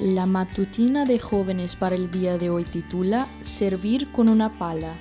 La 0.00 0.26
matutina 0.26 1.06
de 1.06 1.18
jóvenes 1.18 1.74
para 1.74 1.94
el 1.94 2.10
día 2.10 2.36
de 2.36 2.50
hoy 2.50 2.64
titula 2.64 3.26
Servir 3.44 4.12
con 4.12 4.28
una 4.28 4.58
pala. 4.58 4.92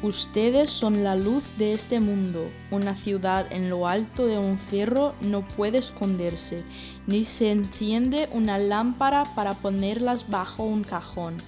Ustedes 0.00 0.70
son 0.70 1.02
la 1.02 1.16
luz 1.16 1.58
de 1.58 1.72
este 1.72 1.98
mundo. 1.98 2.48
Una 2.70 2.94
ciudad 2.94 3.52
en 3.52 3.68
lo 3.68 3.88
alto 3.88 4.26
de 4.26 4.38
un 4.38 4.60
cerro 4.60 5.16
no 5.22 5.44
puede 5.48 5.78
esconderse, 5.78 6.62
ni 7.08 7.24
se 7.24 7.50
enciende 7.50 8.28
una 8.30 8.58
lámpara 8.58 9.24
para 9.34 9.54
ponerlas 9.54 10.30
bajo 10.30 10.62
un 10.62 10.84
cajón. 10.84 11.38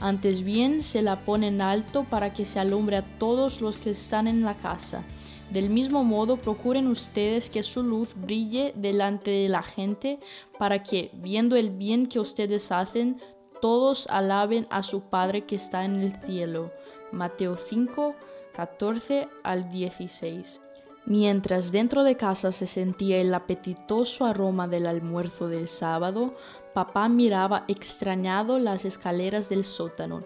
Antes 0.00 0.42
bien 0.42 0.82
se 0.82 1.02
la 1.02 1.24
pone 1.24 1.48
en 1.48 1.60
alto 1.60 2.04
para 2.04 2.32
que 2.32 2.46
se 2.46 2.58
alumbre 2.58 2.96
a 2.96 3.18
todos 3.18 3.60
los 3.60 3.76
que 3.76 3.90
están 3.90 4.26
en 4.26 4.42
la 4.42 4.54
casa. 4.54 5.04
Del 5.50 5.68
mismo 5.68 6.04
modo, 6.04 6.36
procuren 6.36 6.86
ustedes 6.86 7.50
que 7.50 7.62
su 7.62 7.82
luz 7.82 8.14
brille 8.14 8.72
delante 8.76 9.30
de 9.30 9.48
la 9.48 9.62
gente 9.62 10.18
para 10.58 10.82
que, 10.82 11.10
viendo 11.14 11.56
el 11.56 11.70
bien 11.70 12.06
que 12.06 12.20
ustedes 12.20 12.72
hacen, 12.72 13.20
todos 13.60 14.06
alaben 14.08 14.66
a 14.70 14.82
su 14.82 15.02
Padre 15.02 15.44
que 15.44 15.56
está 15.56 15.84
en 15.84 16.00
el 16.00 16.12
cielo. 16.24 16.72
Mateo 17.12 17.56
5, 17.58 18.14
14 18.54 19.28
al 19.42 19.70
16. 19.70 20.62
Mientras 21.10 21.72
dentro 21.72 22.04
de 22.04 22.16
casa 22.16 22.52
se 22.52 22.68
sentía 22.68 23.20
el 23.20 23.34
apetitoso 23.34 24.26
aroma 24.26 24.68
del 24.68 24.86
almuerzo 24.86 25.48
del 25.48 25.66
sábado, 25.66 26.36
papá 26.72 27.08
miraba 27.08 27.64
extrañado 27.66 28.60
las 28.60 28.84
escaleras 28.84 29.48
del 29.48 29.64
sótano, 29.64 30.22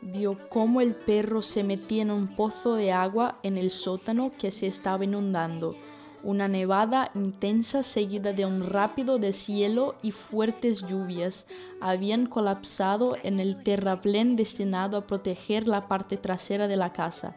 vio 0.00 0.38
cómo 0.48 0.80
el 0.80 0.94
perro 0.94 1.42
se 1.42 1.64
metía 1.64 2.02
en 2.02 2.12
un 2.12 2.36
pozo 2.36 2.76
de 2.76 2.92
agua 2.92 3.40
en 3.42 3.58
el 3.58 3.70
sótano 3.70 4.30
que 4.30 4.52
se 4.52 4.68
estaba 4.68 5.02
inundando. 5.02 5.74
Una 6.22 6.46
nevada 6.46 7.10
intensa 7.16 7.82
seguida 7.82 8.32
de 8.32 8.46
un 8.46 8.64
rápido 8.64 9.18
deshielo 9.18 9.96
y 10.02 10.12
fuertes 10.12 10.86
lluvias 10.86 11.46
habían 11.80 12.26
colapsado 12.26 13.16
en 13.24 13.40
el 13.40 13.62
terraplén 13.64 14.36
destinado 14.36 14.96
a 14.96 15.06
proteger 15.06 15.66
la 15.66 15.88
parte 15.88 16.16
trasera 16.16 16.68
de 16.68 16.76
la 16.76 16.92
casa. 16.92 17.36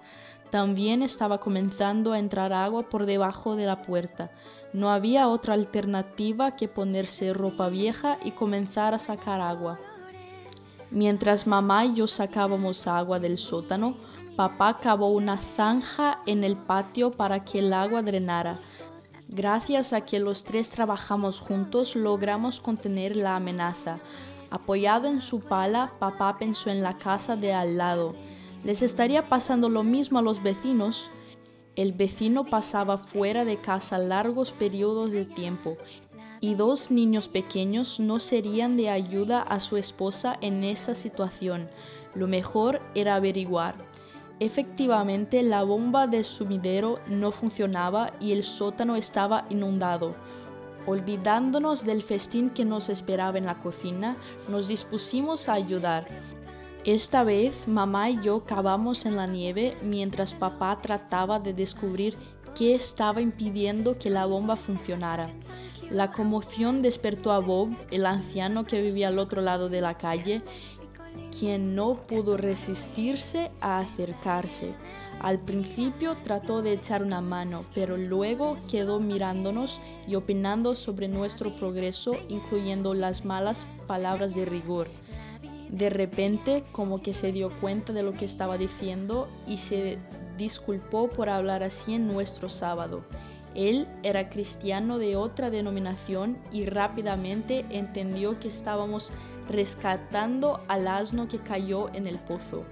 También 0.52 1.02
estaba 1.02 1.40
comenzando 1.40 2.12
a 2.12 2.20
entrar 2.20 2.52
agua 2.52 2.84
por 2.84 3.06
debajo 3.06 3.56
de 3.56 3.66
la 3.66 3.82
puerta. 3.82 4.32
No 4.74 4.92
había 4.92 5.30
otra 5.30 5.54
alternativa 5.54 6.56
que 6.58 6.68
ponerse 6.68 7.34
ropa 7.34 7.70
vieja 7.70 8.18
y 8.24 8.32
comenzar 8.32 8.94
a 8.94 9.00
sacar 9.00 9.42
agua. 9.42 9.80
Mientras 10.92 11.48
mamá 11.48 11.86
y 11.86 11.96
yo 11.96 12.08
sacábamos 12.08 12.86
agua 12.86 13.18
del 13.20 13.38
sótano, 13.38 13.96
papá 14.36 14.78
cavó 14.80 15.08
una 15.08 15.38
zanja 15.38 16.20
en 16.26 16.44
el 16.44 16.58
patio 16.58 17.12
para 17.12 17.46
que 17.46 17.60
el 17.60 17.72
agua 17.72 18.02
drenara. 18.02 18.60
Gracias 19.30 19.94
a 19.94 20.02
que 20.02 20.20
los 20.20 20.44
tres 20.44 20.70
trabajamos 20.70 21.40
juntos, 21.40 21.96
logramos 21.96 22.60
contener 22.60 23.16
la 23.16 23.38
amenaza. 23.38 24.00
Apoyado 24.50 25.08
en 25.08 25.22
su 25.22 25.40
pala, 25.40 25.94
papá 25.98 26.38
pensó 26.38 26.70
en 26.70 26.84
la 26.84 26.98
casa 26.98 27.38
de 27.38 27.54
al 27.54 27.78
lado. 27.78 28.14
¿Les 28.64 28.84
estaría 28.84 29.28
pasando 29.28 29.70
lo 29.70 29.84
mismo 29.84 30.20
a 30.20 30.22
los 30.22 30.44
vecinos? 30.44 31.10
El 31.76 31.94
vecino 31.94 32.46
pasaba 32.46 33.00
fuera 33.00 33.44
de 33.44 33.58
casa 33.58 33.98
largos 33.98 34.52
periodos 34.52 35.14
de 35.14 35.26
tiempo 35.26 35.78
y 36.42 36.56
dos 36.56 36.92
niños 36.92 37.28
pequeños 37.28 38.00
no 38.00 38.20
serían 38.20 38.78
de 38.78 38.90
ayuda 38.90 39.42
a 39.42 39.60
su 39.60 39.78
esposa 39.78 40.38
en 40.42 40.64
esa 40.64 40.94
situación. 40.94 41.70
Lo 42.14 42.28
mejor 42.28 42.82
era 42.94 43.16
averiguar. 43.16 43.76
Efectivamente, 44.40 45.44
la 45.44 45.64
bomba 45.64 46.08
del 46.08 46.26
sumidero 46.26 47.00
no 47.08 47.32
funcionaba 47.32 48.12
y 48.20 48.32
el 48.32 48.44
sótano 48.44 48.96
estaba 48.96 49.46
inundado. 49.50 50.16
Olvidándonos 50.88 51.86
del 51.86 52.02
festín 52.02 52.50
que 52.50 52.66
nos 52.66 52.90
esperaba 52.90 53.38
en 53.38 53.46
la 53.46 53.60
cocina, 53.60 54.18
nos 54.50 54.68
dispusimos 54.68 55.48
a 55.48 55.54
ayudar. 55.54 56.08
Esta 56.86 57.24
vez 57.24 57.68
mamá 57.68 58.10
y 58.10 58.22
yo 58.24 58.44
cavamos 58.44 59.06
en 59.06 59.16
la 59.16 59.28
nieve 59.28 59.78
mientras 59.84 60.34
papá 60.34 60.80
trataba 60.82 61.40
de 61.40 61.54
descubrir 61.54 62.18
qué 62.58 62.74
estaba 62.74 63.22
impidiendo 63.22 64.00
que 64.00 64.10
la 64.10 64.26
bomba 64.26 64.56
funcionara. 64.56 65.30
La 65.92 66.12
conmoción 66.12 66.82
despertó 66.82 67.34
a 67.34 67.40
Bob, 67.40 67.70
el 67.92 68.08
anciano 68.08 68.66
que 68.66 68.82
vivía 68.82 69.10
al 69.10 69.20
otro 69.20 69.44
lado 69.44 69.70
de 69.70 69.80
la 69.80 70.00
calle, 70.00 70.42
quien 71.38 71.76
no 71.76 72.02
pudo 72.02 72.36
resistirse 72.36 73.52
a 73.62 73.78
acercarse. 73.78 74.74
Al 75.20 75.40
principio 75.40 76.18
trató 76.24 76.64
de 76.64 76.74
echar 76.74 77.04
una 77.04 77.22
mano, 77.22 77.64
pero 77.76 77.96
luego 77.96 78.58
quedó 78.68 79.00
mirándonos 79.00 79.80
y 80.08 80.16
opinando 80.16 80.76
sobre 80.76 81.08
nuestro 81.08 81.56
progreso, 81.56 82.16
incluyendo 82.28 82.96
las 82.96 83.24
malas 83.24 83.68
palabras 83.86 84.34
de 84.34 84.46
rigor. 84.46 84.88
De 85.72 85.90
repente, 85.90 86.64
como 86.74 87.02
que 87.02 87.14
se 87.14 87.32
dio 87.32 87.50
cuenta 87.62 87.94
de 87.94 88.04
lo 88.04 88.14
que 88.14 88.26
estaba 88.26 88.58
diciendo 88.58 89.30
y 89.48 89.58
se 89.58 89.98
disculpó 90.38 91.10
por 91.10 91.30
hablar 91.30 91.64
así 91.64 91.94
en 91.94 92.08
nuestro 92.08 92.50
sábado. 92.50 93.04
Él 93.56 93.88
era 94.04 94.30
cristiano 94.30 94.98
de 94.98 95.16
otra 95.16 95.50
denominación 95.50 96.38
y 96.52 96.66
rápidamente 96.66 97.66
entendió 97.70 98.40
que 98.40 98.50
estábamos 98.50 99.12
rescatando 99.50 100.62
al 100.68 100.88
asno 100.88 101.28
que 101.28 101.40
cayó 101.40 101.94
en 101.94 102.08
el 102.08 102.18
pozo. 102.18 102.64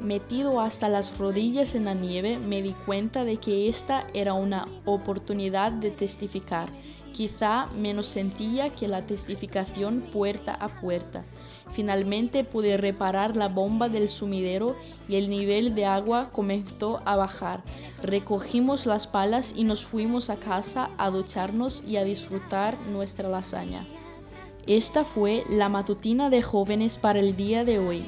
Metido 0.00 0.60
hasta 0.60 0.88
las 0.88 1.16
rodillas 1.16 1.74
en 1.74 1.86
la 1.86 1.94
nieve, 1.94 2.38
me 2.38 2.60
di 2.60 2.72
cuenta 2.84 3.24
de 3.24 3.38
que 3.38 3.68
esta 3.68 4.06
era 4.14 4.34
una 4.34 4.66
oportunidad 4.84 5.72
de 5.72 5.90
testificar, 5.90 6.68
quizá 7.16 7.66
menos 7.74 8.06
sencilla 8.06 8.74
que 8.74 8.88
la 8.88 9.06
testificación 9.06 10.02
puerta 10.12 10.52
a 10.52 10.68
puerta. 10.68 11.24
Finalmente 11.72 12.44
pude 12.44 12.76
reparar 12.76 13.36
la 13.36 13.48
bomba 13.48 13.88
del 13.88 14.08
sumidero 14.08 14.76
y 15.08 15.16
el 15.16 15.30
nivel 15.30 15.74
de 15.74 15.86
agua 15.86 16.28
comenzó 16.30 17.00
a 17.06 17.16
bajar. 17.16 17.62
Recogimos 18.02 18.84
las 18.86 19.06
palas 19.06 19.54
y 19.56 19.64
nos 19.64 19.84
fuimos 19.84 20.28
a 20.28 20.36
casa 20.36 20.90
a 20.98 21.10
ducharnos 21.10 21.82
y 21.86 21.96
a 21.96 22.04
disfrutar 22.04 22.78
nuestra 22.92 23.28
lasaña. 23.28 23.86
Esta 24.66 25.04
fue 25.04 25.44
la 25.48 25.68
matutina 25.68 26.28
de 26.28 26.42
jóvenes 26.42 26.98
para 26.98 27.18
el 27.18 27.34
día 27.34 27.64
de 27.64 27.78
hoy. 27.78 28.04